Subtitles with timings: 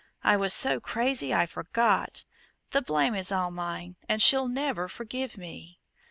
[0.23, 2.25] I was so crazy I forgot.
[2.71, 5.77] The blame is all mine, and she'll never forgive me."